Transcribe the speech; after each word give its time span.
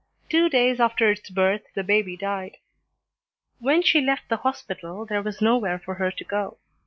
Two 0.29 0.49
days 0.49 0.79
after 0.79 1.11
its 1.11 1.29
birth 1.29 1.61
the 1.75 1.83
baby 1.83 2.17
died. 2.17 2.57
When 3.59 3.83
she 3.83 4.01
left 4.01 4.29
the 4.29 4.37
hospital 4.37 5.05
there 5.05 5.21
was 5.21 5.43
nowhere 5.43 5.77
for 5.77 5.93
her 5.93 6.09
to 6.09 6.23
go. 6.23 6.57